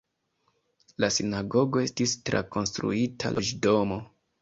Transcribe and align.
La 1.03 1.09
sinagogo 1.17 1.83
estis 1.85 2.17
trakonstruita 2.33 3.37
loĝdomo. 3.39 4.05